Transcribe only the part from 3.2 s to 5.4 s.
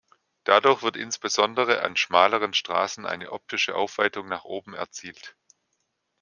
optische Aufweitung nach oben erzielt.